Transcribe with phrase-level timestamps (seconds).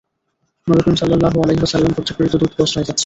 [0.67, 2.99] নবী করীম সাল্লাল্লাহু আলাইহি ওয়াসাল্লাম কর্তৃক প্রেরিত দূত বসরায় যাচ্ছেন।